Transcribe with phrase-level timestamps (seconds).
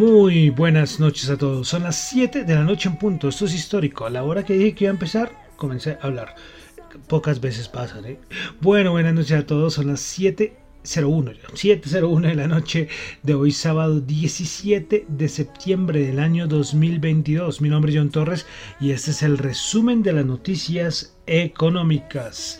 [0.00, 1.68] Muy buenas noches a todos.
[1.68, 3.28] Son las 7 de la noche en punto.
[3.28, 4.06] Esto es histórico.
[4.06, 6.36] A la hora que dije que iba a empezar, comencé a hablar.
[7.06, 8.18] Pocas veces pasan, ¿eh?
[8.62, 9.74] Bueno, buenas noches a todos.
[9.74, 11.48] Son las 7.01 ya.
[11.48, 12.88] 7.01 de la noche
[13.22, 17.60] de hoy, sábado 17 de septiembre del año 2022.
[17.60, 18.46] Mi nombre es John Torres
[18.80, 22.58] y este es el resumen de las noticias económicas.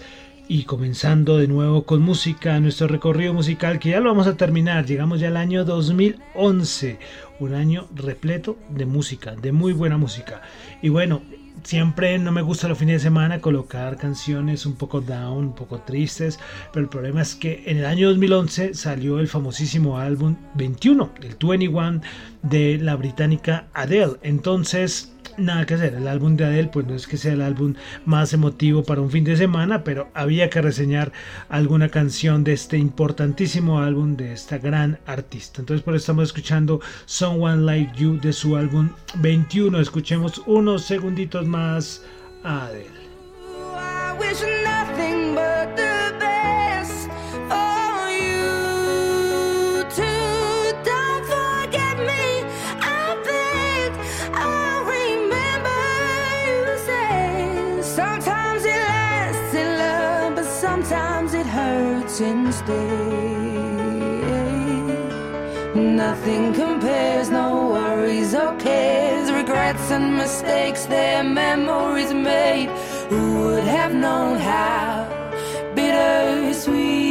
[0.52, 4.84] Y comenzando de nuevo con música, nuestro recorrido musical que ya lo vamos a terminar.
[4.84, 6.98] Llegamos ya al año 2011,
[7.38, 10.42] un año repleto de música, de muy buena música.
[10.82, 11.22] Y bueno,
[11.62, 15.82] siempre no me gusta los fines de semana colocar canciones un poco down, un poco
[15.82, 16.40] tristes,
[16.72, 21.36] pero el problema es que en el año 2011 salió el famosísimo álbum 21, el
[21.40, 22.00] 21
[22.42, 24.14] de la británica Adele.
[24.22, 27.74] Entonces, nada que hacer, el álbum de Adele pues no es que sea el álbum
[28.04, 31.12] más emotivo para un fin de semana, pero había que reseñar
[31.48, 35.60] alguna canción de este importantísimo álbum de esta gran artista.
[35.60, 39.80] Entonces por eso estamos escuchando Someone Like You de su álbum 21.
[39.80, 42.04] Escuchemos unos segunditos más
[42.44, 42.99] a Adele.
[69.90, 72.68] And mistakes, their memories made.
[73.08, 75.08] Who would have known how
[75.74, 77.09] bittersweet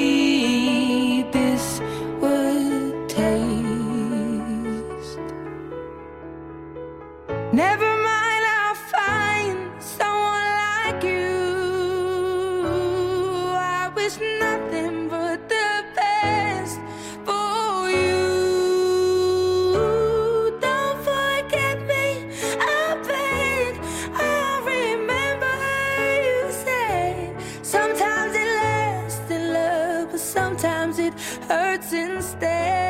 [31.10, 32.89] it hurts instead.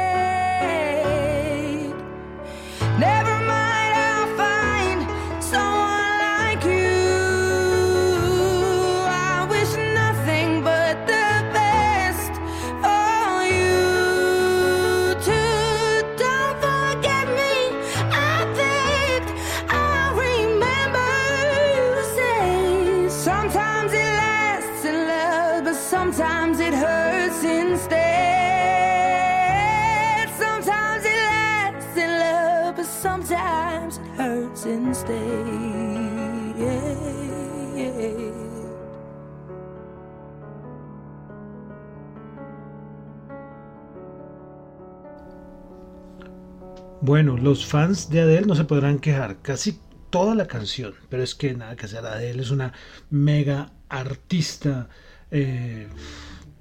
[47.09, 49.79] Bueno, los fans de Adele no se podrán quejar, casi
[50.11, 52.71] toda la canción, pero es que nada que hacer, Adele es una
[53.09, 54.89] mega artista,
[55.31, 55.87] eh,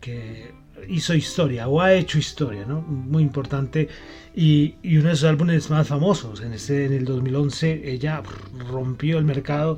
[0.00, 0.54] que
[0.88, 2.80] hizo historia o ha hecho historia, ¿no?
[2.80, 3.88] Muy importante
[4.34, 6.40] y, uno de sus álbumes más famosos.
[6.40, 8.22] En, ese, en el 2011 ella
[8.70, 9.76] rompió el mercado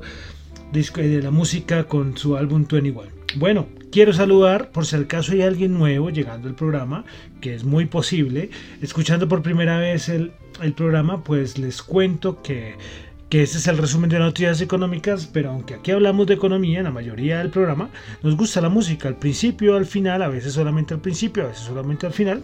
[0.71, 3.11] de la música con su álbum 21.
[3.35, 7.05] Bueno, quiero saludar por si al caso hay alguien nuevo llegando al programa,
[7.41, 8.49] que es muy posible,
[8.81, 12.75] escuchando por primera vez el, el programa, pues les cuento que
[13.31, 16.83] que este es el resumen de noticias económicas, pero aunque aquí hablamos de economía en
[16.83, 17.89] la mayoría del programa,
[18.23, 21.63] nos gusta la música al principio, al final, a veces solamente al principio, a veces
[21.63, 22.43] solamente al final,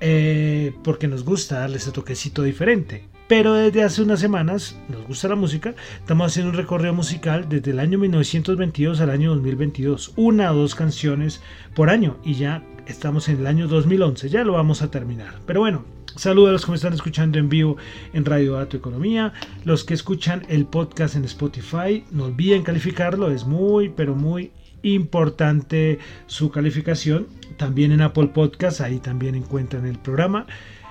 [0.00, 3.04] eh, porque nos gusta darle ese toquecito diferente.
[3.28, 7.72] Pero desde hace unas semanas nos gusta la música, estamos haciendo un recorrido musical desde
[7.72, 11.42] el año 1922 al año 2022, una o dos canciones
[11.74, 15.34] por año y ya estamos en el año 2011, ya lo vamos a terminar.
[15.46, 15.84] Pero bueno,
[16.16, 17.76] Saludos a los que me están escuchando en vivo
[18.12, 19.34] en Radio Dato Economía,
[19.64, 24.50] los que escuchan el podcast en Spotify, no olviden calificarlo, es muy, pero muy
[24.82, 27.28] importante su calificación.
[27.56, 30.46] También en Apple Podcast, ahí también encuentran el programa.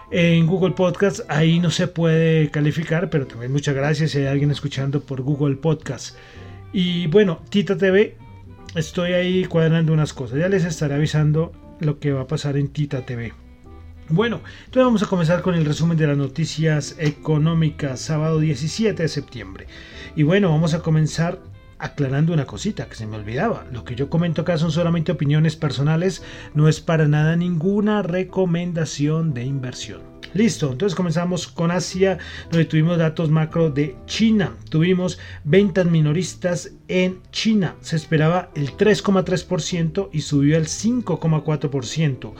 [0.09, 4.51] En Google Podcast, ahí no se puede calificar, pero también muchas gracias si hay alguien
[4.51, 6.15] escuchando por Google Podcast.
[6.71, 8.15] Y bueno, Tita TV,
[8.73, 11.51] estoy ahí cuadrando unas cosas, ya les estaré avisando
[11.81, 13.33] lo que va a pasar en Tita TV.
[14.07, 19.09] Bueno, entonces vamos a comenzar con el resumen de las noticias económicas, sábado 17 de
[19.09, 19.67] septiembre.
[20.15, 21.41] Y bueno, vamos a comenzar
[21.79, 23.65] aclarando una cosita que se me olvidaba.
[23.71, 29.33] Lo que yo comento acá son solamente opiniones personales, no es para nada ninguna recomendación
[29.33, 30.01] de inversión.
[30.33, 32.17] Listo, entonces comenzamos con Asia,
[32.51, 34.53] donde tuvimos datos macro de China.
[34.69, 37.75] Tuvimos ventas minoristas en China.
[37.81, 42.33] Se esperaba el 3,3% y subió al 5,4%.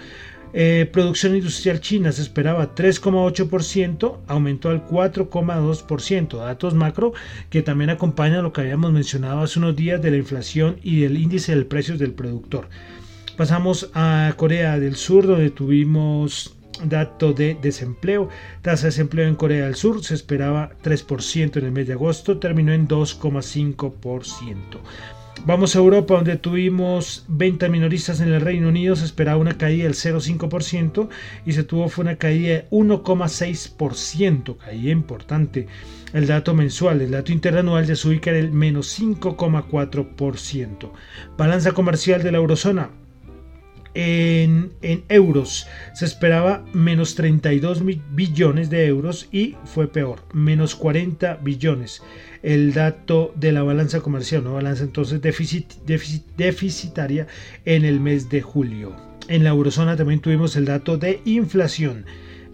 [0.60, 6.38] Eh, producción industrial china se esperaba 3,8%, aumentó al 4,2%.
[6.40, 7.14] Datos macro
[7.52, 11.16] que también acompañan lo que habíamos mencionado hace unos días de la inflación y del
[11.20, 12.70] índice del precio del productor.
[13.38, 18.30] Pasamos a Corea del Sur, donde tuvimos dato de desempleo.
[18.64, 22.40] Tasa de desempleo en Corea del Sur se esperaba 3% en el mes de agosto,
[22.40, 24.80] terminó en 2,5%.
[25.46, 29.84] Vamos a Europa, donde tuvimos ventas minoristas en el Reino Unido, se esperaba una caída
[29.84, 31.10] del 0,5%
[31.46, 35.68] y se tuvo fue una caída de 1,6%, caída importante.
[36.14, 40.92] El dato mensual, el dato interanual ya se ubica en el menos 5,4%.
[41.38, 42.90] Balanza comercial de la eurozona,
[43.98, 44.72] en,
[45.10, 45.68] euros.
[45.94, 52.04] Se esperaba menos 32 billones de euros y fue peor, menos 40 billones.
[52.44, 55.74] El dato de la balanza comercial, una balanza entonces déficit,
[56.38, 57.26] deficitaria
[57.66, 58.96] en el mes de julio.
[59.28, 62.06] En la eurozona también tuvimos el dato de inflación,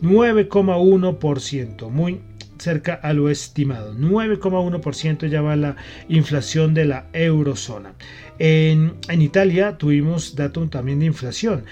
[0.01, 2.21] 9,1%, muy
[2.63, 3.93] cerca a lo estimado.
[3.93, 5.75] 9,1% ya va la
[6.07, 7.93] inflación de la eurozona.
[8.39, 11.65] En, Italia tuvimos dato también de inflación.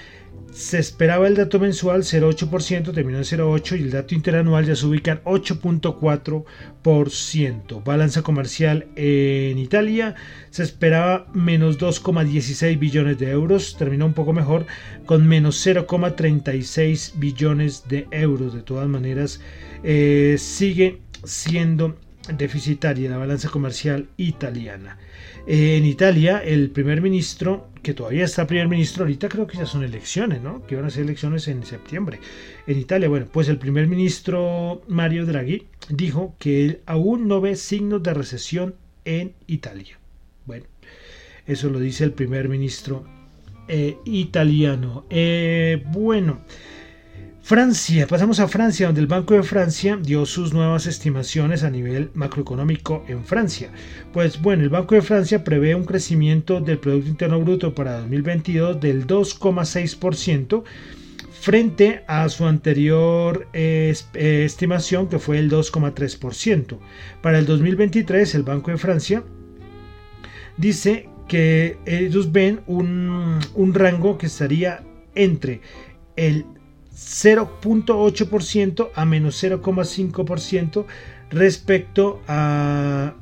[0.52, 4.84] Se esperaba el dato mensual 0,8%, terminó en 0,8% y el dato interanual ya se
[4.84, 7.82] ubica en 8,4%.
[7.82, 10.14] Balanza comercial en Italia
[10.50, 14.66] se esperaba menos 2,16 billones de euros, terminó un poco mejor
[15.06, 18.52] con menos 0,36 billones de euros.
[18.52, 19.40] De todas maneras,
[19.82, 21.96] eh, sigue siendo
[22.28, 24.98] deficitaria la balanza comercial italiana.
[25.46, 29.82] En Italia, el primer ministro, que todavía está primer ministro, ahorita creo que ya son
[29.82, 30.64] elecciones, ¿no?
[30.66, 32.20] Que van a ser elecciones en septiembre.
[32.66, 37.56] En Italia, bueno, pues el primer ministro Mario Draghi dijo que él aún no ve
[37.56, 39.98] signos de recesión en Italia.
[40.46, 40.66] Bueno,
[41.46, 43.04] eso lo dice el primer ministro
[43.66, 45.06] eh, italiano.
[45.10, 46.40] Eh, bueno.
[47.44, 52.12] Francia, pasamos a Francia, donde el Banco de Francia dio sus nuevas estimaciones a nivel
[52.14, 53.72] macroeconómico en Francia.
[54.12, 58.80] Pues bueno, el Banco de Francia prevé un crecimiento del Producto Interno Bruto para 2022
[58.80, 60.62] del 2,6%
[61.32, 66.78] frente a su anterior eh, estimación que fue el 2,3%.
[67.22, 69.24] Para el 2023 el Banco de Francia
[70.56, 74.84] dice que ellos ven un, un rango que estaría
[75.16, 75.60] entre
[76.14, 76.46] el
[76.94, 80.86] 0.8% a menos 0,5%
[81.30, 83.14] respecto a,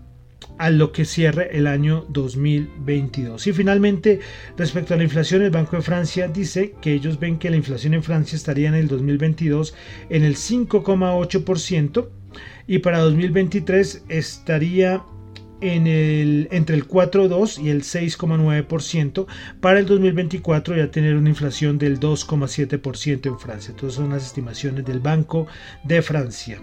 [0.70, 3.46] lo que cierre el año 2022.
[3.46, 4.20] Y finalmente,
[4.58, 7.94] respecto a la inflación, el Banco de Francia dice que ellos ven que la inflación
[7.94, 9.74] en Francia estaría en el 2022
[10.10, 12.08] en el 5,8%
[12.66, 15.02] y para 2023 estaría
[15.60, 19.26] entre el 4,2 y el 6,9%.
[19.60, 23.74] Para el 2024 ya tener una inflación del 2,7% en Francia.
[23.76, 25.46] Todas son las estimaciones del Banco
[25.84, 26.58] de Francia.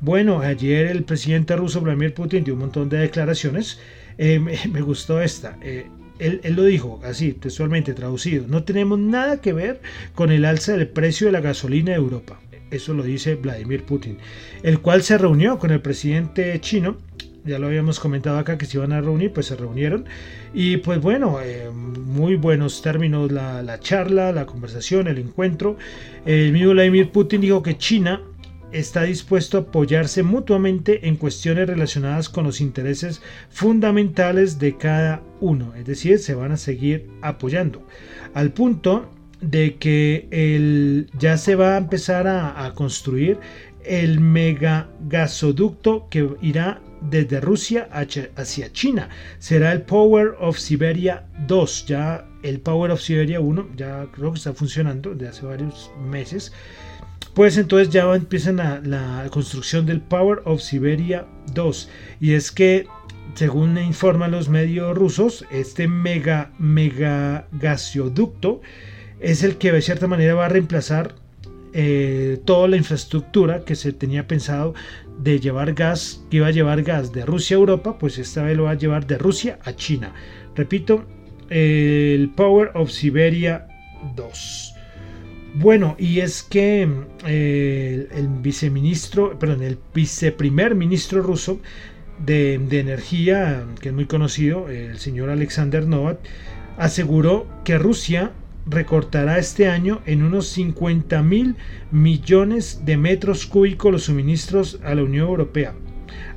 [0.00, 3.78] Bueno, ayer el presidente ruso Vladimir Putin dio un montón de declaraciones.
[4.18, 4.38] Eh,
[4.72, 5.58] me, gustó esta.
[5.62, 5.86] Eh,
[6.18, 9.80] él, él, lo dijo así, textualmente traducido, no tenemos nada que ver
[10.14, 12.40] con el alza del precio de la gasolina de Europa.
[12.70, 14.18] Eso lo dice Vladimir Putin,
[14.62, 16.96] el cual se reunió con el presidente chino
[17.44, 20.06] ya lo habíamos comentado acá que se iban a reunir, pues se reunieron.
[20.52, 25.76] Y pues bueno, eh, muy buenos términos la, la, charla, la conversación, el encuentro.
[26.24, 28.22] El mismo Vladimir Putin dijo que China
[28.72, 35.74] está dispuesto a apoyarse mutuamente en cuestiones relacionadas con los intereses fundamentales de cada uno.
[35.76, 37.86] Es decir, se van a seguir apoyando.
[38.34, 39.10] Al punto
[39.40, 43.38] de que el, ya se va a empezar a, a construir
[43.84, 46.80] el mega gasoducto que irá
[47.10, 49.08] desde Rusia hacia China.
[49.38, 51.86] Será el Power of Siberia 2.
[51.86, 56.52] Ya el Power of Siberia 1 ya creo que está funcionando desde hace varios meses.
[57.34, 61.90] Pues entonces ya empiezan la, la construcción del Power of Siberia 2.
[62.20, 62.86] Y es que
[63.34, 68.60] según informan los medios rusos, este mega, mega gasoducto
[69.20, 71.16] es el que de cierta manera va a reemplazar
[71.76, 74.74] eh, toda la infraestructura que se tenía pensado
[75.18, 78.56] de llevar gas, que iba a llevar gas de Rusia a Europa, pues esta vez
[78.56, 80.12] lo va a llevar de Rusia a China.
[80.54, 81.04] Repito,
[81.50, 83.66] el Power of Siberia
[84.14, 84.74] 2.
[85.54, 86.88] Bueno, y es que
[87.26, 91.60] eh, el, viceministro, perdón, el viceprimer ministro ruso
[92.24, 96.18] de, de, energía, que es muy conocido, el señor Alexander Novak,
[96.76, 98.30] aseguró que Rusia
[98.66, 101.56] recortará este año en unos 50 mil
[101.90, 105.74] millones de metros cúbicos los suministros a la Unión Europea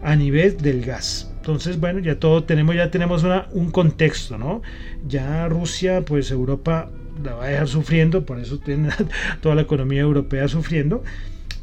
[0.02, 1.32] a nivel del gas.
[1.38, 4.62] Entonces, bueno, ya todo tenemos, ya tenemos un contexto, ¿no?
[5.08, 6.92] Ya Rusia, pues Europa
[7.24, 8.90] la va a dejar sufriendo, por eso tiene
[9.42, 11.04] toda la economía europea sufriendo.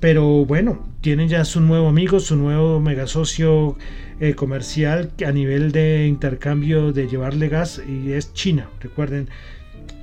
[0.01, 3.77] Pero bueno, tienen ya su nuevo amigo, su nuevo megasocio
[4.21, 8.69] eh, comercial a nivel de intercambio de llevarle gas y es China.
[8.81, 9.29] Recuerden,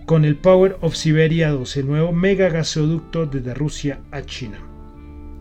[0.06, 4.60] con el Power of Siberia 2, el nuevo mega gasoducto desde Rusia a China.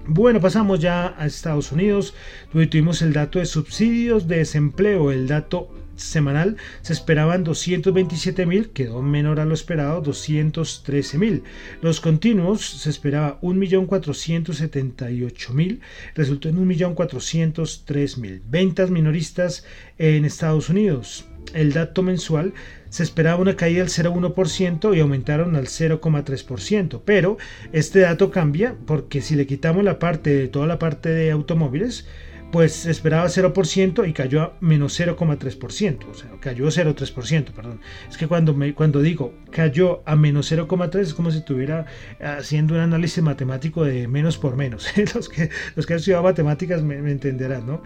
[0.07, 2.15] Bueno, pasamos ya a Estados Unidos.
[2.53, 9.01] Tuvimos el dato de subsidios de desempleo, el dato semanal se esperaban 227 mil, quedó
[9.03, 11.43] menor a lo esperado 213 mil.
[11.83, 15.81] Los continuos se esperaba 1.478.000,
[16.15, 18.41] resultó en 1.403.000.
[18.49, 19.65] Ventas minoristas
[19.99, 21.27] en Estados Unidos.
[21.55, 22.55] El dato mensual
[22.89, 27.03] se esperaba una caída del 0,1% y aumentaron al 0,3%.
[27.05, 27.39] Pero
[27.73, 32.07] este dato cambia porque si le quitamos la parte de toda la parte de automóviles,
[32.51, 37.81] pues esperaba 0% y cayó a menos 0,3%, o sea, cayó 0,3%, perdón.
[38.09, 41.87] Es que cuando, me, cuando digo cayó a menos 0,3 es como si estuviera
[42.21, 44.89] haciendo un análisis matemático de menos por menos.
[45.15, 47.83] los, que, los que han estudiado matemáticas me, me entenderán, ¿no?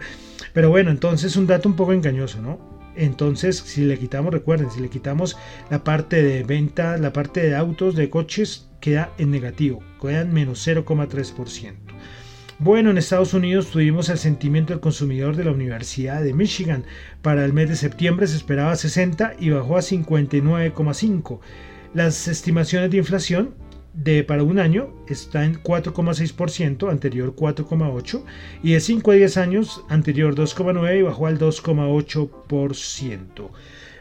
[0.53, 2.74] Pero bueno, entonces un dato un poco engañoso, ¿no?
[2.95, 5.37] Entonces, si le quitamos, recuerden, si le quitamos
[5.69, 10.33] la parte de venta, la parte de autos, de coches, queda en negativo, queda en
[10.33, 11.73] menos 0,3%.
[12.57, 16.85] Bueno, en Estados Unidos tuvimos el sentimiento del consumidor de la Universidad de Michigan.
[17.21, 21.39] Para el mes de septiembre se esperaba 60 y bajó a 59,5.
[21.93, 23.55] Las estimaciones de inflación
[23.95, 28.23] de para un año está en 4,6%, anterior 4,8%,
[28.61, 33.49] y de 5 a 10 años, anterior 2,9% y bajó al 2,8%.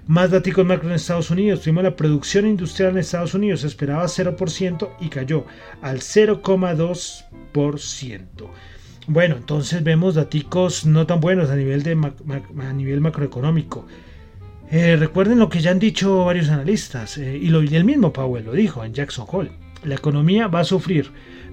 [0.07, 1.63] Más datos macro en Estados Unidos.
[1.63, 3.65] Tuvimos la producción industrial en Estados Unidos.
[3.65, 5.47] Esperaba 0% y cayó
[5.81, 8.21] al 0,2%.
[9.07, 13.87] Bueno, entonces vemos datos no tan buenos a nivel, de a nivel macroeconómico.
[14.71, 18.13] Eh, recuerden lo que ya han dicho varios analistas, eh, y, lo, y el mismo
[18.13, 21.11] Powell lo dijo en Jackson Hole la economía va a sufrir,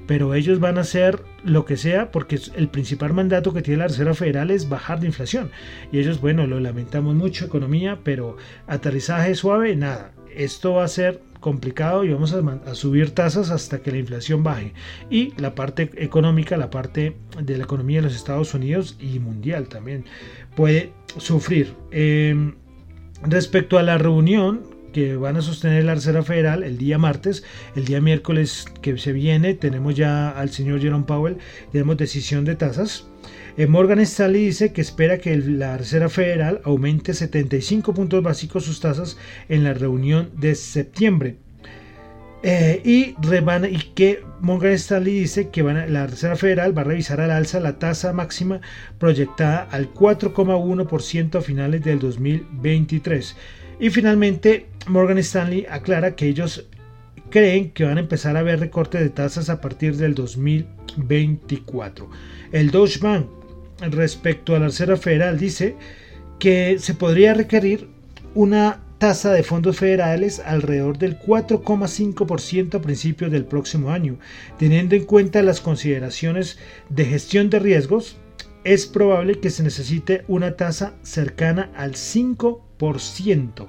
[0.07, 3.87] pero ellos van a hacer lo que sea porque el principal mandato que tiene la
[3.87, 5.51] Reserva Federal es bajar la inflación.
[5.91, 10.11] Y ellos, bueno, lo lamentamos mucho, economía, pero aterrizaje suave, nada.
[10.35, 14.73] Esto va a ser complicado y vamos a, subir tasas hasta que la inflación baje.
[15.09, 19.67] Y la parte económica, la parte de la economía de los Estados Unidos y mundial
[19.67, 20.05] también
[20.55, 21.73] puede sufrir.
[21.91, 22.55] Em,
[23.23, 24.61] respecto a la reunión
[24.91, 27.43] que van a sostener la Reserva Federal el día martes.
[27.75, 31.37] El día miércoles que se viene tenemos ya al señor Jerome Powell,
[31.71, 33.07] tenemos decisión de tasas.
[33.57, 38.79] Eh, Morgan Stanley dice que espera que la Reserva Federal aumente 75 puntos básicos sus
[38.79, 39.17] tasas
[39.49, 41.37] en la reunión de septiembre.
[42.43, 43.13] Eh, y,
[43.93, 48.13] que Morgan Stanley dice que la Reserva Federal va a revisar al alza la tasa
[48.13, 48.61] máxima
[48.97, 53.35] proyectada al 4,1% a finales del 2023.
[53.81, 56.67] Y finalmente, Morgan Stanley aclara que ellos
[57.31, 62.07] creen que van a empezar a ver recortes de tasas a partir del 2024.
[62.51, 63.25] El Deutsche Bank,
[63.89, 65.75] respecto a la Reserva Federal, dice
[66.37, 67.87] que se podría requerir
[68.35, 74.19] una tasa de fondos federales alrededor del 4,5% a principios del próximo año.
[74.59, 76.59] Teniendo en cuenta las consideraciones
[76.89, 78.20] de gestión de riesgos,
[78.63, 83.67] es probable que se necesite una tasa cercana al 5%.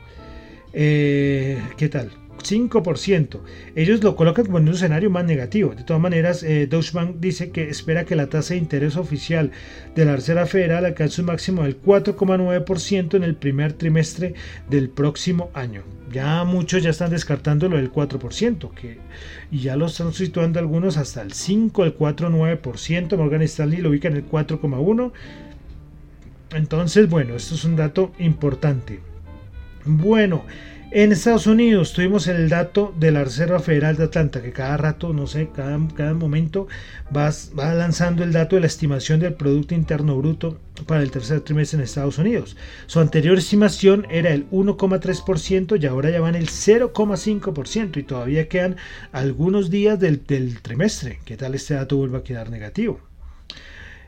[0.74, 2.10] Eh, ¿Qué tal?
[2.42, 3.40] 5%.
[3.74, 5.74] Ellos lo colocan como en un escenario más negativo.
[5.74, 9.50] De todas maneras, eh, Deutsche Bank dice que espera que la tasa de interés oficial
[9.94, 14.34] de la Reserva Federal alcance un máximo del 4,9% en el primer trimestre
[14.68, 15.82] del próximo año.
[16.12, 18.98] Ya muchos ya están descartando lo del 4%, que,
[19.50, 23.16] y ya lo están situando algunos hasta el 5, el 4,9%.
[23.16, 25.12] Morgan Stanley lo ubica en el 4,1%.
[26.54, 29.00] Entonces, bueno, esto es un dato importante.
[29.84, 30.44] Bueno,
[30.94, 35.14] en Estados Unidos tuvimos el dato de la Reserva Federal de Atlanta, que cada rato,
[35.14, 36.68] no sé, cada, cada momento
[37.16, 41.40] va, va, lanzando el dato de la estimación del Producto Interno Bruto para el tercer
[41.40, 42.58] trimestre en Estados Unidos.
[42.86, 48.76] Su anterior estimación era el 1,3% y ahora ya van el 0,5% y todavía quedan
[49.12, 51.20] algunos días del, del trimestre.
[51.24, 53.00] ¿Qué tal este dato vuelva a quedar negativo?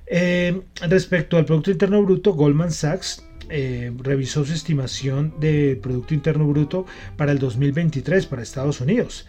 [0.07, 6.47] Eh, respecto al Producto Interno Bruto, Goldman Sachs eh, revisó su estimación de Producto Interno
[6.47, 6.87] Bruto
[7.17, 9.27] para el 2023 para Estados Unidos.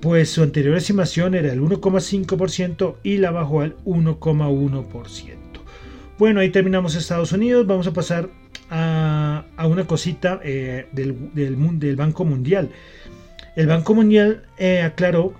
[0.00, 5.36] Pues su anterior estimación era el 1,5% y la bajó al 1,1%.
[6.18, 7.66] Bueno, ahí terminamos Estados Unidos.
[7.66, 8.28] Vamos a pasar
[8.70, 12.70] a, una cosita eh, del, Banco Mundial.
[13.56, 15.34] El Banco Mundial eh, aclaró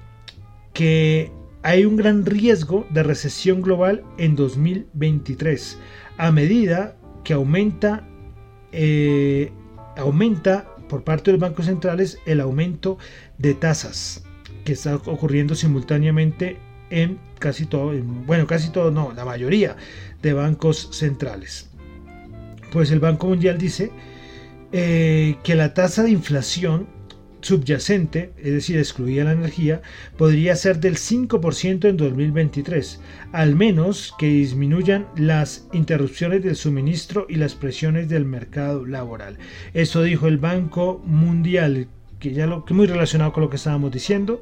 [0.73, 1.31] que
[1.63, 5.79] hay un gran riesgo de recesión global en 2023
[6.19, 8.07] a medida que aumenta,
[8.73, 9.53] eh,
[9.97, 12.99] aumenta por parte de los bancos centrales el aumento
[13.39, 14.25] de tasas
[14.65, 16.59] que está ocurriendo simultáneamente
[16.91, 17.93] en casi todo,
[18.27, 19.77] bueno, casi todo, no, la mayoría
[20.23, 21.69] de bancos centrales.
[22.73, 23.91] Pues el Banco Mundial dice
[24.73, 26.87] eh, que la tasa de inflación
[27.41, 29.83] subyacente, es decir, excluida la energía,
[30.17, 33.01] podría ser del 5% en 2023,
[33.33, 39.39] al menos que disminuyan las interrupciones del suministro y las presiones del mercado laboral.
[39.75, 43.93] Eso dijo el Banco Mundial, que ya lo que muy relacionado con lo que estábamos
[43.93, 44.41] diciendo,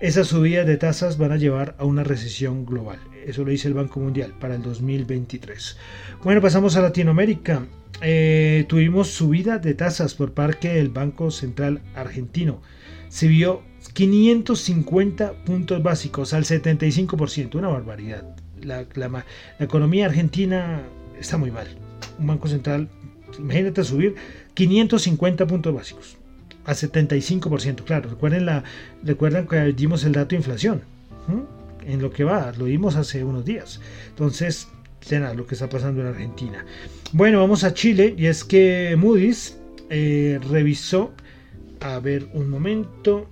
[0.00, 2.98] esas subidas de tasas van a llevar a una recesión global.
[3.26, 5.76] Eso lo dice el Banco Mundial para el 2023.
[6.22, 7.66] Bueno, pasamos a Latinoamérica.
[8.00, 12.62] Eh, tuvimos subida de tasas por parte del Banco Central Argentino.
[13.08, 13.62] Se vio
[13.94, 18.36] 550 puntos básicos al 75%, una barbaridad.
[18.62, 18.86] La,
[19.58, 20.82] economía argentina
[21.18, 21.66] está muy mal.
[22.20, 22.88] Un banco central,
[23.38, 24.14] imagínate subir
[24.54, 26.16] 550 puntos básicos
[26.64, 27.82] a 75%.
[27.82, 28.62] Claro, recuerden, la,
[29.04, 30.82] que dimos el dato de inflación.
[31.86, 33.80] En lo que va, lo vimos hace unos días.
[34.08, 34.68] Entonces,
[35.36, 36.64] lo que está pasando en Argentina.
[37.12, 39.56] Bueno, vamos a Chile y es que Moody's
[39.88, 41.12] eh, revisó,
[41.80, 43.28] a ver un momento,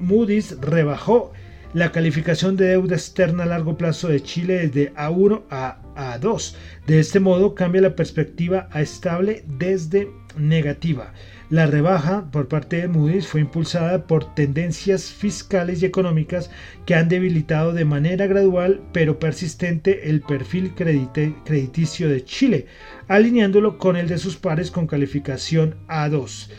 [0.00, 1.32] Moody's rebajó
[1.72, 6.54] la calificación de deuda externa a largo plazo de Chile desde A1 a A2.
[6.86, 11.12] De este modo cambia la perspectiva a estable desde negativa.
[11.50, 16.50] La rebaja por parte de Moody's fue impulsada por tendencias fiscales y económicas
[16.84, 22.66] que han debilitado de manera gradual pero persistente el perfil crediticio de Chile,
[23.08, 26.50] alineándolo con el de sus pares con calificación A2.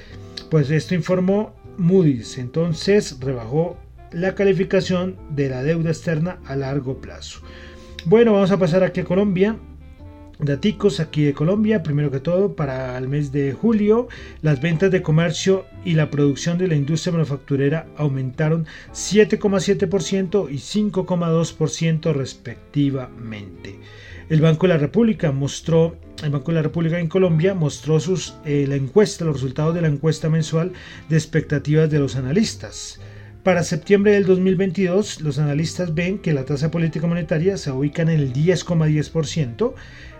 [0.50, 3.78] Pues esto informó Moody's, entonces rebajó
[4.12, 7.42] la calificación de la deuda externa a largo plazo.
[8.06, 9.56] Bueno, vamos a pasar aquí a Colombia.
[10.40, 14.08] Daticos aquí de Colombia, primero que todo, para el mes de julio,
[14.42, 22.14] las ventas de comercio y la producción de la industria manufacturera aumentaron 7,7% y 5,2%
[22.14, 23.82] respectivamente.
[24.30, 28.36] El Banco de la República mostró, el Banco de la República en Colombia mostró sus,
[28.46, 30.72] eh, la encuesta, los resultados de la encuesta mensual
[31.10, 33.02] de expectativas de los analistas.
[33.44, 38.10] Para septiembre del 2022, los analistas ven que la tasa política monetaria se ubica en
[38.10, 39.74] el 10,10%,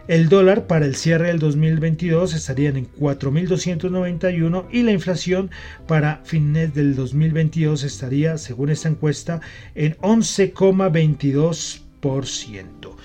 [0.08, 5.52] el dólar para el cierre del 2022 estaría en 4.291 y la inflación
[5.88, 9.42] para fines del 2022 estaría, según esta encuesta,
[9.76, 12.96] en 11,22%.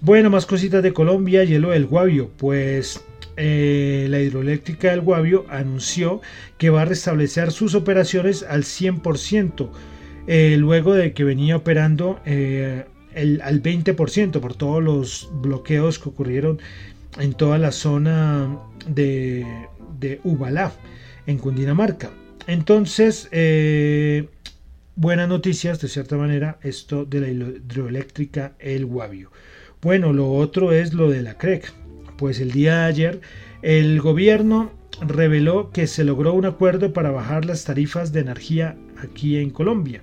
[0.00, 3.04] Bueno, más cositas de Colombia, hielo del Guavio, pues
[3.36, 6.22] eh, la hidroeléctrica del Guavio anunció
[6.58, 9.70] que va a restablecer sus operaciones al 100%,
[10.26, 16.60] eh, luego de que venía operando eh, al 20% por todos los bloqueos que ocurrieron
[17.18, 19.46] en toda la zona de,
[19.98, 20.72] de Ubalá,
[21.26, 22.10] en Cundinamarca.
[22.46, 24.28] Entonces, eh,
[24.94, 29.30] buenas noticias, de cierta manera, esto de la hidroeléctrica El Guavio.
[29.82, 31.72] Bueno, lo otro es lo de la CREC.
[32.18, 33.20] Pues el día de ayer,
[33.62, 39.36] el gobierno reveló que se logró un acuerdo para bajar las tarifas de energía aquí
[39.38, 40.02] en Colombia.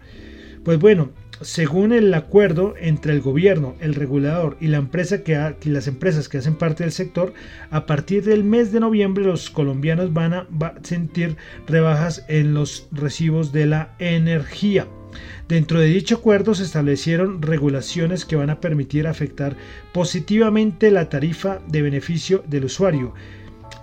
[0.63, 1.11] Pues bueno,
[1.43, 6.91] según el acuerdo entre el gobierno, el regulador y las empresas que hacen parte del
[6.91, 7.33] sector,
[7.69, 10.47] a partir del mes de noviembre los colombianos van a
[10.83, 14.87] sentir rebajas en los recibos de la energía.
[15.47, 19.55] Dentro de dicho acuerdo se establecieron regulaciones que van a permitir afectar
[19.93, 23.13] positivamente la tarifa de beneficio del usuario,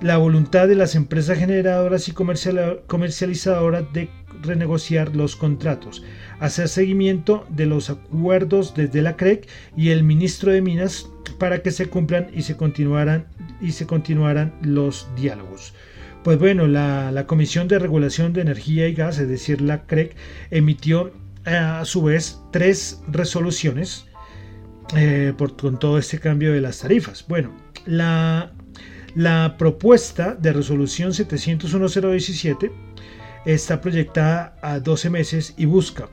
[0.00, 4.08] la voluntad de las empresas generadoras y comercializadoras de
[4.42, 6.02] renegociar los contratos,
[6.38, 11.70] hacer seguimiento de los acuerdos desde la CREC y el ministro de Minas para que
[11.70, 13.26] se cumplan y se continuaran,
[13.60, 15.74] y se continuaran los diálogos.
[16.22, 20.14] Pues bueno, la, Comisión de Regulación de Energía y Gas, es decir, la CREC,
[20.50, 21.12] emitió
[21.46, 24.06] eh, a su vez tres resoluciones
[24.96, 27.24] eh, por, con todo este cambio de las tarifas.
[27.26, 28.52] Bueno, la,
[29.14, 32.70] la propuesta de resolución 701.017
[33.44, 36.08] está proyectada a 12 meses y busca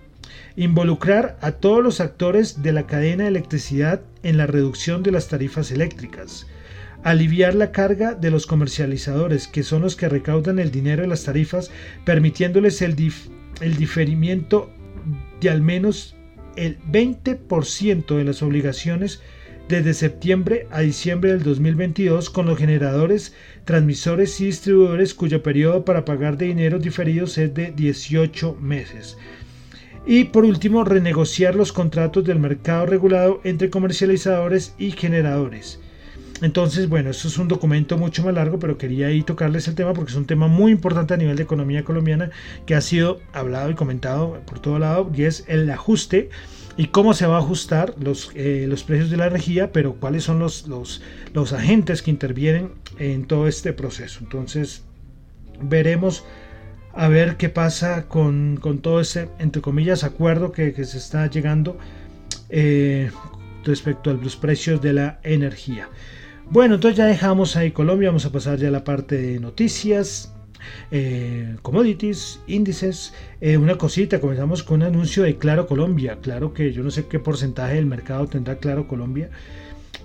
[0.55, 5.27] involucrar a todos los actores de la cadena de electricidad en la reducción de las
[5.27, 6.47] tarifas eléctricas,
[7.03, 11.23] aliviar la carga de los comercializadores, que son los que recaudan el dinero de las
[11.23, 11.69] tarifas,
[12.05, 12.95] permitiéndoles el,
[13.61, 14.71] el diferimiento
[15.39, 16.15] de al menos
[16.55, 19.21] el 20% de las obligaciones
[19.67, 23.34] desde septiembre a diciembre del 2022 con los generadores,
[23.65, 29.17] transmisores y distribuidores cuyo periodo para pagar de dinero diferidos es de 18 meses.
[30.06, 35.82] Y por último, renegociar los contratos del mercado regulado entre comercializadores y generadores.
[36.41, 39.93] Entonces, bueno, esto es un documento mucho más largo, pero quería ahí tocarles el tema
[39.93, 42.30] porque es un tema muy importante a nivel de economía colombiana
[42.65, 46.30] que ha sido hablado y comentado por todo lado y es el ajuste
[46.77, 50.23] y cómo se va a ajustar los, eh, los precios de la energía, pero cuáles
[50.23, 51.01] son los, los,
[51.33, 54.19] los agentes que intervienen en todo este proceso.
[54.21, 54.83] Entonces,
[55.61, 56.23] veremos
[56.93, 61.77] a ver qué pasa con, todo ese, entre comillas, acuerdo que, se está llegando
[62.49, 63.11] eh,
[63.63, 65.89] respecto a los precios de la energía.
[66.49, 70.33] Bueno, entonces ya dejamos ahí Colombia, vamos a pasar ya a la parte de noticias.
[70.91, 76.71] Eh, commodities, índices, eh, una cosita, comenzamos con un anuncio de Claro Colombia, claro que
[76.71, 79.29] yo no sé qué porcentaje del mercado tendrá Claro Colombia,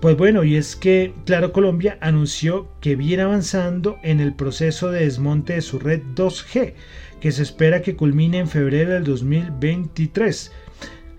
[0.01, 5.05] pues bueno, y es que Claro Colombia anunció que viene avanzando en el proceso de
[5.05, 6.75] desmonte de su red 2G,
[7.21, 10.51] que se espera que culmine en febrero del 2023.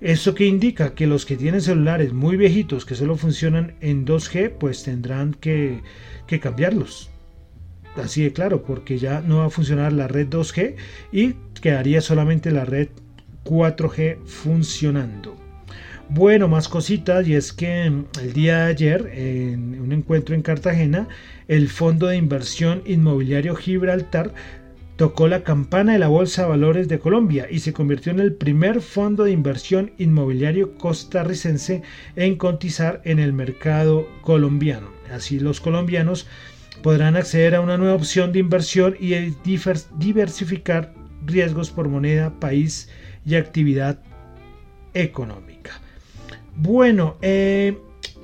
[0.02, 0.94] ¿Esto que indica?
[0.96, 5.82] Que los que tienen celulares muy viejitos que solo funcionan en 2G, pues tendrán que
[6.42, 7.13] cambiarlos
[7.96, 10.76] así de claro, porque ya no va a funcionar la red 2G
[11.12, 12.90] y quedaría solamente la red
[13.46, 15.36] 4G funcionando.
[16.10, 21.08] Bueno, más cositas, y es que el día de ayer, en un encuentro en Cartagena,
[21.48, 24.34] el Fondo de Inversión Inmobiliario Gibraltar
[24.96, 28.34] tocó la campana de la Bolsa de Valores de Colombia y se convirtió en el
[28.34, 31.82] primer fondo de inversión inmobiliario costarricense
[32.16, 34.90] en cotizar en el mercado colombiano.
[35.12, 36.28] Así los colombianos
[36.84, 39.16] podrán acceder a una nueva opción de inversión y
[39.98, 40.94] diversificar
[41.26, 42.90] riesgos por moneda, país
[43.26, 44.00] y actividad
[44.94, 45.82] económica.
[46.56, 47.78] Bueno, eh,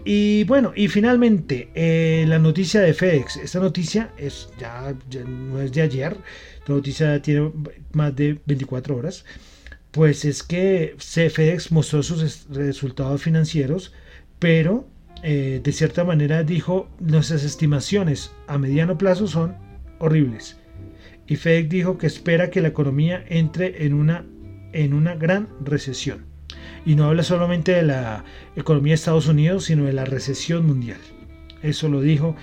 [0.06, 3.38] y bueno, y finalmente eh, la noticia de FedEx.
[3.38, 4.94] Esta noticia es ya,
[5.26, 6.18] no es de ayer,
[6.68, 7.52] la noticia tiene
[7.94, 9.26] más de 24 horas.
[9.92, 13.94] Pues es que FedEx mostró sus resultados financieros,
[14.38, 14.88] pero
[15.24, 19.56] eh, de cierta manera dijo, nuestras estimaciones a mediano plazo son
[20.00, 20.58] horribles.
[21.28, 24.26] Y FEDEX dijo que espera que la economía entre en una,
[24.74, 26.26] en una gran recesión.
[26.86, 28.24] Y no habla solamente de la
[28.56, 31.00] economía de Estados Unidos, sino de la recesión mundial.
[31.62, 32.36] Eso lo dijo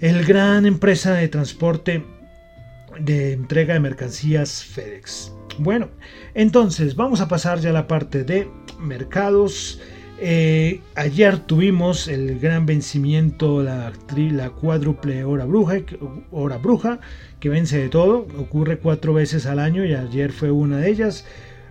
[0.00, 2.04] el gran empresa de transporte
[3.00, 5.32] de entrega de mercancías FedEx.
[5.58, 5.88] Bueno,
[6.34, 8.48] entonces vamos a pasar ya a la parte de
[8.78, 9.80] mercados
[10.20, 15.76] eh, ayer tuvimos el gran vencimiento, la, la cuádruple hora bruja,
[16.30, 16.98] hora bruja,
[17.38, 21.24] que vence de todo, ocurre cuatro veces al año y ayer fue una de ellas.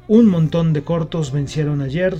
[0.10, 2.16] Un montón de cortos vencieron ayer,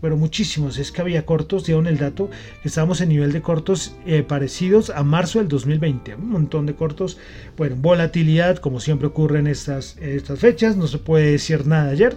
[0.00, 0.78] pero muchísimos.
[0.78, 2.28] Es que había cortos, dieron el dato,
[2.60, 6.16] que estábamos en nivel de cortos eh, parecidos a marzo del 2020.
[6.16, 7.18] Un montón de cortos.
[7.56, 10.76] Bueno, volatilidad, como siempre ocurre en estas, en estas fechas.
[10.76, 12.16] No se puede decir nada ayer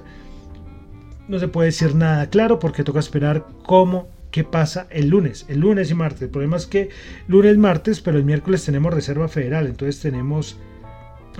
[1.27, 5.59] no se puede decir nada claro porque toca esperar cómo qué pasa el lunes, el
[5.59, 6.23] lunes y martes.
[6.23, 6.89] El problema es que
[7.27, 10.57] lunes, martes, pero el miércoles tenemos Reserva Federal, entonces tenemos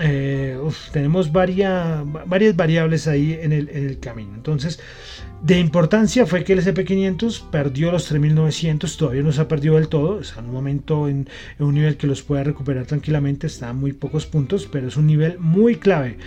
[0.00, 0.58] eh,
[0.92, 4.32] tenemos varia- varias variables ahí en el, en el camino.
[4.34, 4.80] Entonces,
[5.40, 9.88] de importancia fue que el SP500 perdió los 3900, todavía no se ha perdido del
[9.88, 13.92] todo, está en un momento en, un nivel que los puede recuperar tranquilamente, está muy
[13.92, 16.18] pocos puntos, pero es un nivel muy clave.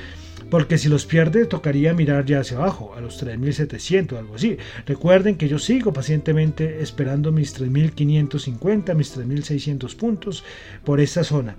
[0.50, 4.58] Porque si los pierde, tocaría mirar ya hacia abajo, a los 3700, algo así.
[4.86, 10.44] Recuerden que yo sigo pacientemente esperando mis 3550, mis 3600 puntos
[10.86, 11.58] por esta zona.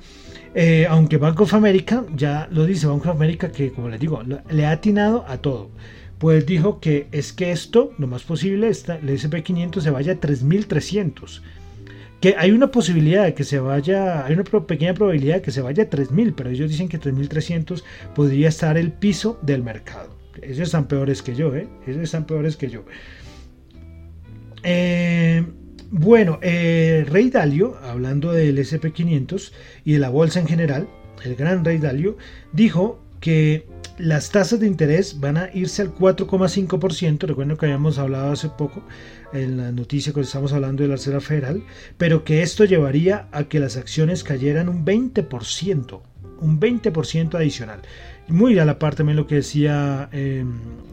[0.54, 4.22] Eh, aunque Bank of America, ya lo dice Bank of America, que como les digo,
[4.22, 5.70] le ha atinado a todo.
[6.18, 10.16] Pues dijo que es que esto, lo más posible, esta, el SP500 se vaya a
[10.16, 11.42] 3300
[12.20, 15.60] que hay una posibilidad de que se vaya, hay una pequeña probabilidad de que se
[15.60, 20.16] vaya a 3000, pero ellos dicen que 3300 podría estar el piso del mercado.
[20.42, 21.68] Ellos están peores que yo, ¿eh?
[21.86, 22.84] Ellos están peores que yo.
[24.62, 25.44] Eh,
[25.90, 29.52] bueno, eh, Rey Dalio, hablando del SP500
[29.84, 30.88] y de la bolsa en general,
[31.24, 32.16] el gran Rey Dalio,
[32.52, 33.66] dijo que
[33.98, 37.26] las tasas de interés van a irse al 4,5%.
[37.26, 38.82] Recuerden que habíamos hablado hace poco
[39.32, 41.62] en la noticia cuando estamos hablando de la Reserva Federal,
[41.96, 46.00] pero que esto llevaría a que las acciones cayeran un 20%,
[46.40, 47.82] un 20% adicional.
[48.28, 50.44] Muy a la parte también lo que decía eh,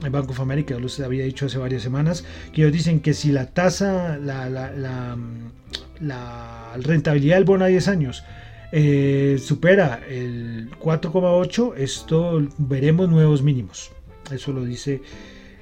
[0.03, 3.13] el Banco of America, yo les había dicho hace varias semanas, que ellos dicen que
[3.13, 5.17] si la tasa, la
[6.77, 8.23] rentabilidad del bono a 10 años
[8.71, 13.91] eh, supera el 4,8, esto veremos nuevos mínimos.
[14.31, 15.01] Eso lo dice,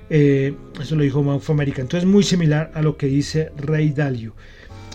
[0.10, 1.82] eh, eso lo dijo Bank America.
[1.82, 4.36] Entonces muy similar a lo que dice Ray Dalio.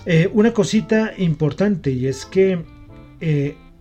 [0.06, 2.64] Eh, una cosita importante y es que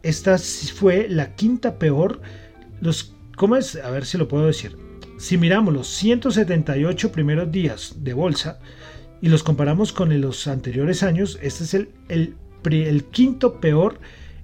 [0.03, 2.21] esta fue la quinta peor.
[2.81, 3.75] Los, ¿Cómo es?
[3.75, 4.75] A ver si lo puedo decir.
[5.17, 8.59] Si miramos los 178 primeros días de bolsa
[9.21, 12.35] y los comparamos con los anteriores años, este es el,
[12.73, 13.99] el quinto peor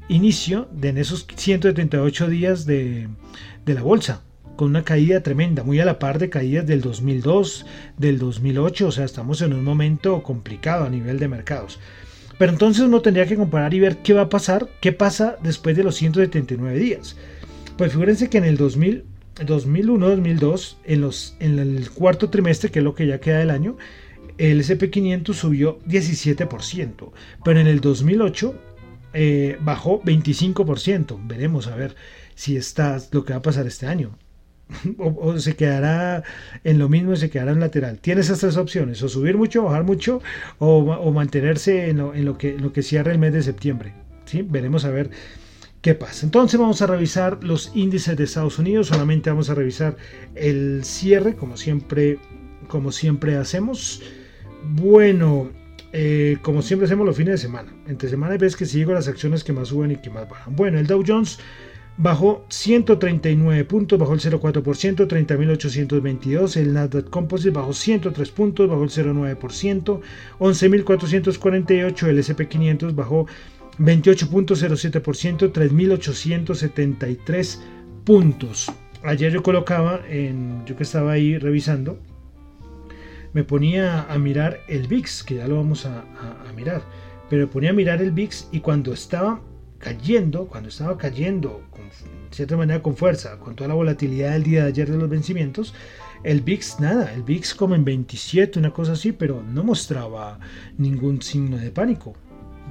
[0.10, 3.08] inicio de en esos 178 días de,
[3.66, 4.22] de la bolsa
[4.56, 7.66] con una caída tremenda, muy a la par de caídas del 2002,
[7.98, 11.80] del 2008, o sea, estamos en un momento complicado a nivel de mercados.
[12.38, 15.76] Pero entonces uno tendría que comparar y ver qué va a pasar, qué pasa después
[15.76, 17.16] de los 179 días.
[17.78, 19.06] Pues fíjense que en el 2000,
[19.38, 23.78] 2001-2002, en, los, en el cuarto trimestre, que es lo que ya queda del año,
[24.38, 27.12] el SP500 subió 17%,
[27.43, 28.56] pero en el 2008
[29.13, 31.19] eh, bajó 25%.
[31.28, 31.96] Veremos a ver
[32.36, 34.17] si está lo que va a pasar este año.
[34.98, 36.24] o, se quedará
[36.63, 38.00] en lo mismo y se quedará en lateral.
[38.00, 40.22] Tienes esas tres opciones, o subir mucho, bajar mucho,
[40.60, 43.93] o, mantenerse en lo, en lo que, en lo que cierra el mes de septiembre.
[44.26, 44.41] ¿sí?
[44.41, 45.12] Veremos a ver
[45.82, 46.26] qué pasa.
[46.26, 49.98] Entonces vamos a revisar los índices de Estados Unidos, solamente vamos a revisar
[50.34, 52.19] el cierre, como siempre,
[52.67, 54.02] como siempre hacemos.
[54.63, 55.49] Bueno,
[55.91, 57.71] eh, como siempre hacemos los fines de semana.
[57.88, 60.56] Entre semana ves que sigo las acciones que más suben y que más bajan.
[60.56, 61.38] Bueno, el Dow Jones
[61.97, 66.58] bajó 139 puntos, bajó el 0,4%, 30.822.
[66.58, 70.02] El Nasdaq Composite bajó 103 puntos, bajó el 0,9%,
[70.39, 72.08] 11.448.
[72.08, 73.28] El SP500 bajó
[73.78, 77.60] 28.07%, 3.873
[78.04, 78.71] puntos.
[79.04, 81.99] Ayer yo colocaba, en, yo que estaba ahí revisando,
[83.34, 86.06] me ponía a mirar el VIX, que ya lo vamos a,
[86.56, 86.84] mirar,
[87.30, 89.41] pero me ponía a mirar el VIX y cuando estaba
[89.80, 94.43] cayendo, cuando estaba cayendo con, de cierta manera con fuerza, con toda la volatilidad del
[94.43, 95.74] día de ayer de los vencimientos,
[96.24, 100.39] el VIX nada, el VIX como en 27, una cosa así, pero no mostraba
[100.78, 102.13] ningún signo de pánico.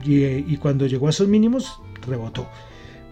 [0.05, 2.49] Y, y cuando llegó a esos mínimos, rebotó.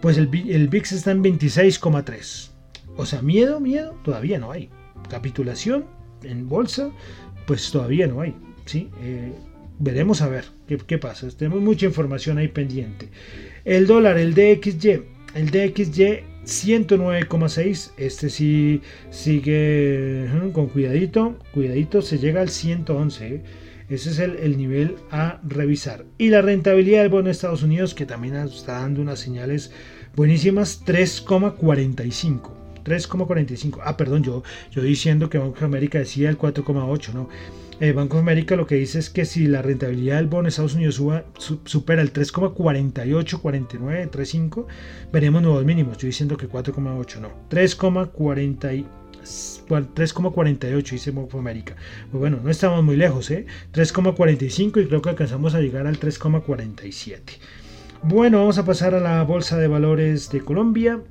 [0.01, 2.49] Pues el, el VIX está en 26,3.
[2.97, 4.69] O sea, miedo, miedo, todavía no hay.
[5.09, 5.85] Capitulación
[6.23, 6.91] en bolsa,
[7.45, 8.35] pues todavía no hay.
[8.65, 8.89] ¿sí?
[9.01, 9.31] Eh,
[9.79, 10.45] veremos a ver
[10.87, 11.27] qué, pasa.
[11.29, 13.09] Tenemos mucha información ahí pendiente.
[13.65, 15.03] El dólar, el DXY,
[15.35, 17.91] el DXY 109,6.
[17.97, 23.27] Este sí sigue con cuidadito, cuidadito, se llega al 111.
[23.27, 23.43] ¿eh?
[23.89, 26.05] Ese es el, el, nivel a revisar.
[26.17, 29.71] Y la rentabilidad del bono de Estados Unidos, que también está dando unas señales
[30.15, 32.60] buenísimas, 3,45.
[32.83, 33.79] 3,45.
[33.83, 37.29] Ah, perdón, yo, yo diciendo que Banco de América decía el 4,8, ¿no?
[37.81, 40.49] Eh, Banco de América lo que dice es que si la rentabilidad del bono de
[40.49, 41.01] Estados Unidos
[41.65, 44.65] supera el 3,48, 49, 3,5,
[45.11, 45.97] veremos nuevos mínimos.
[45.97, 47.29] Yo diciendo que 4,8, no.
[47.49, 48.85] 3,40.
[49.23, 51.75] 3,48 dice Banco de América.
[52.11, 53.47] Pues bueno, no estamos muy lejos, ¿eh?
[53.73, 57.19] 3,45 y creo que alcanzamos a llegar al 3,47.
[58.03, 61.01] Bueno, vamos a pasar a la Bolsa de Valores de Colombia.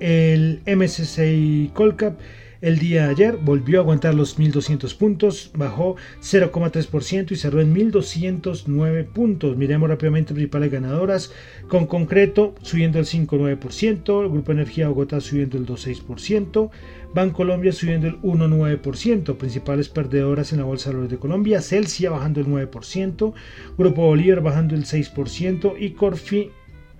[0.00, 2.18] El MSCI Colcap
[2.62, 7.72] el día de ayer, volvió a aguantar los 1200 puntos, bajó 0,3% y cerró en
[7.72, 9.56] 1209 puntos.
[9.56, 11.32] Miremos rápidamente principales ganadoras,
[11.68, 16.70] con concreto subiendo el 5,9%, el Grupo Energía Bogotá subiendo el 2,6%,
[17.14, 22.40] Bancolombia subiendo el 1,9%, principales perdedoras en la Bolsa de Valores de Colombia, Celsia bajando
[22.40, 23.34] el 9%,
[23.76, 26.50] Grupo Bolívar bajando el 6% y Corfi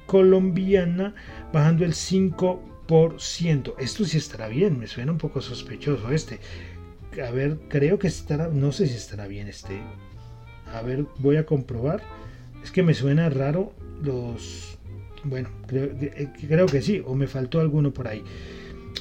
[0.07, 1.15] colombiana
[1.53, 2.76] bajando el 5%.
[3.79, 6.39] Esto sí estará bien, me suena un poco sospechoso este.
[7.27, 9.81] A ver, creo que estará, no sé si estará bien este.
[10.73, 12.03] A ver, voy a comprobar.
[12.63, 13.73] Es que me suena raro
[14.03, 14.79] los...
[15.25, 18.23] Bueno, creo, eh, que sí, o me faltó alguno por ahí.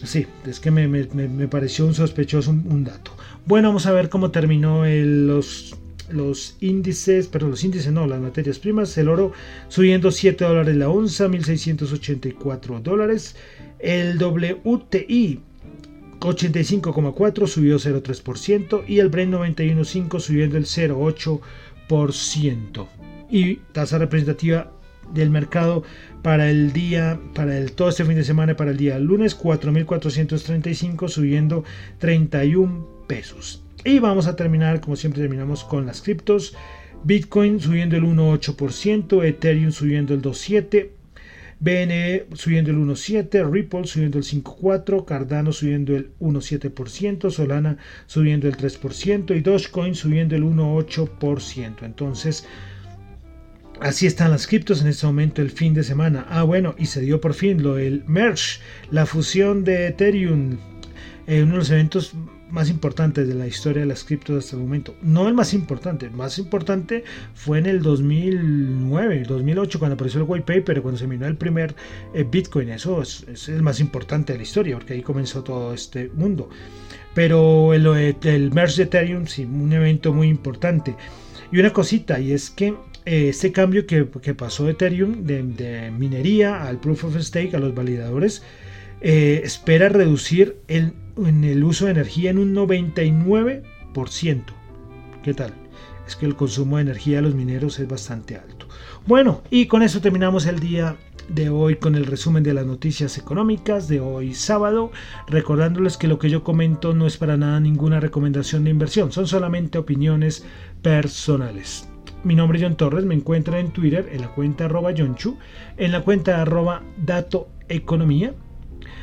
[0.04, 3.12] Sí, es que me, me, me pareció un sospechoso un, dato.
[3.46, 5.76] Bueno, vamos a ver cómo terminó los
[6.10, 9.32] los índices, perdón, los índices no, las materias primas, el oro
[9.70, 13.36] subiendo 7 dólares la onza, 1684 dólares.
[13.86, 15.40] El WTI
[16.20, 22.88] 85,4 subió 0,3% y el Brent 91,5 subiendo el 0,8%.
[23.30, 24.72] Y tasa representativa
[25.14, 25.84] del mercado
[26.24, 31.08] para el día, para el todo este fin de semana, para el día lunes 4.435
[31.08, 31.64] subiendo
[32.00, 33.64] 31 pesos.
[33.84, 36.56] Y vamos a terminar, como siempre terminamos con las criptos.
[37.04, 40.90] Bitcoin subiendo el 1,8%, Ethereum subiendo el 2,7%,
[41.60, 48.58] BNE subiendo el 1,7%, Ripple subiendo el 5,4%, Cardano subiendo el 1,7%, Solana subiendo el
[48.58, 51.84] 3% y Dogecoin subiendo el 1,8%.
[51.84, 52.46] Entonces,
[53.82, 56.26] Así están las criptos en este momento el fin de semana.
[56.30, 60.58] Ah, bueno, y se dio por fin lo del merge, la fusión de Ethereum,
[61.28, 62.14] eh, uno de los eventos
[62.50, 64.96] más importantes de la historia de las criptos hasta el momento.
[65.02, 67.04] No el más importante, el más importante
[67.34, 71.76] fue en el 2009, 2008, cuando apareció el white paper, cuando se minó el primer
[72.14, 72.70] eh, Bitcoin.
[72.70, 76.50] Eso es, es, el más importante de la historia, porque ahí comenzó todo este mundo.
[77.14, 77.88] Pero el,
[78.24, 80.96] el merge de Ethereum, sí, un evento muy importante.
[81.52, 85.92] Y una cosita, y es que eh, este cambio que, que, pasó Ethereum de, de,
[85.92, 88.44] minería al proof of stake, a los validadores,
[89.02, 94.44] eh, espera reducir el en el uso de energía en un 99%.
[95.24, 95.54] ¿Qué tal?
[96.08, 98.68] Es que el consumo de energía de los mineros es bastante alto.
[99.08, 100.98] Bueno, y con eso terminamos el día
[101.30, 104.92] de hoy con el resumen de las noticias económicas de hoy sábado,
[105.28, 109.28] recordándoles que lo que yo comento no es para nada ninguna recomendación de inversión, son
[109.28, 110.46] solamente opiniones
[110.82, 111.90] personales.
[112.24, 115.38] Mi nombre es John Torres, me encuentran en Twitter en la cuenta arroba Chu,
[115.78, 118.34] en la cuenta arroba Dato Economía,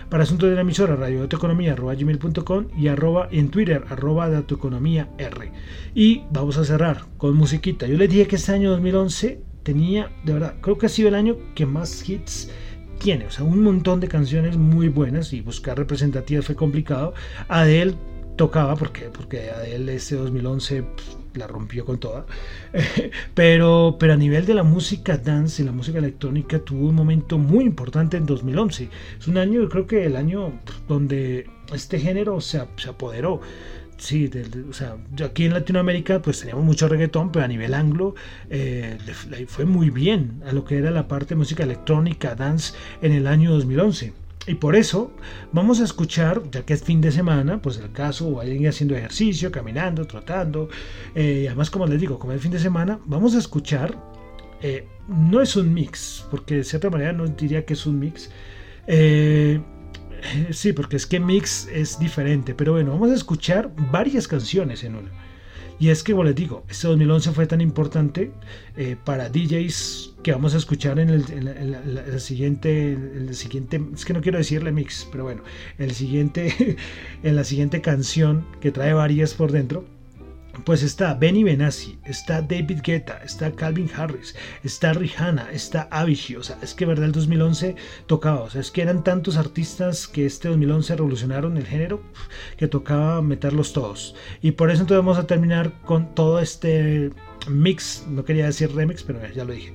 [0.09, 5.53] para asuntos de la emisora radioeconomía.com y arroba en Twitter arroba datoeconomía R.
[5.95, 7.87] Y vamos a cerrar con musiquita.
[7.87, 11.15] Yo les dije que este año 2011 tenía, de verdad, creo que ha sido el
[11.15, 12.51] año que más hits
[12.99, 13.27] tiene.
[13.27, 17.15] O sea, un montón de canciones muy buenas y buscar representativas fue complicado.
[17.49, 17.95] Adele
[18.37, 20.85] tocaba, porque, porque Adele este 2011
[21.35, 22.27] la rompió con toda.
[23.35, 27.39] pero, pero a nivel de la música dance y la música electrónica tuvo un momento
[27.39, 28.89] muy importante en 2011.
[29.19, 30.53] Es un año, yo creo que el año
[30.89, 33.41] donde este género se, se apoderó.
[34.03, 38.17] Sí, de, o sea, aquí en Latinoamérica pues teníamos mucho reggaetón, pero a nivel anglo
[38.51, 38.99] eh,
[39.31, 43.13] le fue muy bien a lo que era la parte de música electrónica, dance en
[43.13, 44.13] el año 2011.
[44.47, 45.13] Y por eso
[45.53, 49.53] vamos a escuchar, ya que es fin de semana, pues el caso, vayan haciendo ejercicio,
[49.53, 50.69] caminando, trotando,
[51.15, 53.97] eh, además como les digo, como es fin de semana, vamos a escuchar,
[54.61, 58.31] eh, no es un mix, porque de cierta manera no diría que es un mix,
[58.89, 59.61] eh,
[60.51, 64.97] sí, porque es que mix es diferente, pero bueno, vamos a escuchar varias canciones en
[64.97, 65.22] una.
[65.83, 68.31] Y es que, como les digo, este 2011 fue tan importante
[68.77, 72.93] eh, para DJs que vamos a escuchar en el, en la, en la, el siguiente,
[72.93, 75.43] el siguiente, es que no quiero decirle mix, pero bueno,
[75.79, 76.77] el siguiente,
[77.25, 79.85] en la siguiente canción que trae varias por dentro
[80.65, 86.43] pues está Benny Benassi, está David Guetta, está Calvin Harris, está Rihanna, está Avicii, o
[86.43, 90.27] sea, es que verdad el 2011 tocaba, o sea, es que eran tantos artistas que
[90.27, 92.03] este 2011 revolucionaron el género
[92.57, 94.15] que tocaba meterlos todos.
[94.41, 97.11] Y por eso entonces vamos a terminar con todo este
[97.49, 99.75] mix, no quería decir remix, pero ya lo dije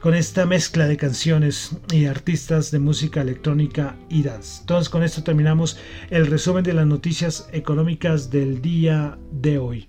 [0.00, 4.60] con esta mezcla de canciones y artistas de música electrónica y dance.
[4.60, 5.78] Entonces con esto terminamos
[6.10, 9.88] el resumen de las noticias económicas del día de hoy.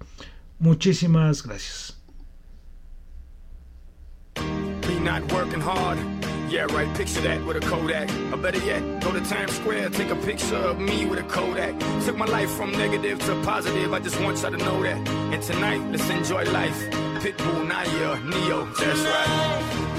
[0.60, 1.95] Muchísimas gracias.
[6.49, 8.10] Yeah, right, picture that with a Kodak.
[8.34, 11.78] Or better yet, go to Times Square, take a picture of me with a Kodak.
[12.05, 14.97] Took my life from negative to positive, I just want y'all to know that.
[15.07, 16.89] And tonight, let's enjoy life.
[17.22, 19.99] Pitbull, Naya, Neo, that's right.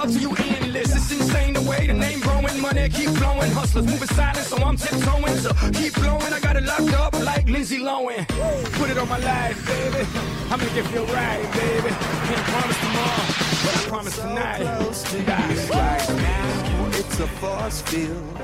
[0.00, 0.94] love to you endless.
[0.96, 3.50] It's insane the way the name growing, money keep flowing.
[3.52, 5.36] Hustlers moving silent, so I'm tiptoeing.
[5.44, 8.26] So keep blowing, I got it locked up like Lindsay Lohan.
[8.78, 10.02] Put it on my life, baby.
[10.52, 11.90] I make it feel right, baby.
[12.28, 13.26] Can't promise tomorrow,
[13.64, 14.62] but I promise so tonight.
[14.78, 15.24] close to you
[15.80, 16.98] right now.
[17.00, 18.36] It's a force field.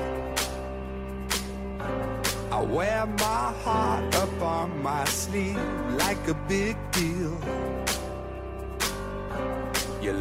[2.51, 5.59] I wear my heart up on my sleeve
[6.03, 7.16] like a big deal.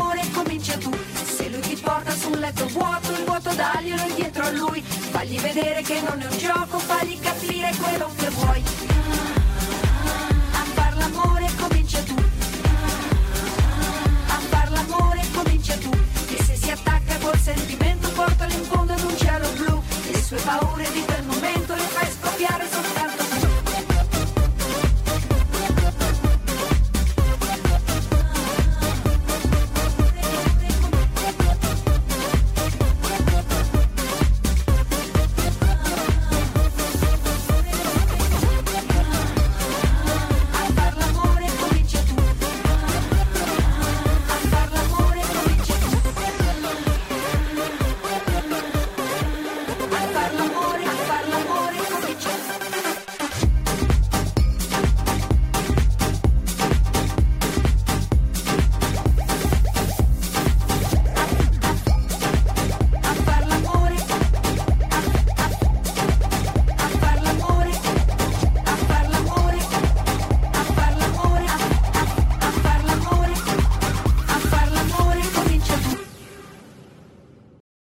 [0.00, 0.90] Far l'amore comincia tu.
[1.12, 4.82] Se lui ti porta sul letto vuoto, il vuoto daglielo indietro a lui.
[4.82, 8.89] Fagli vedere che non è un gioco, fagli capire quello che vuoi.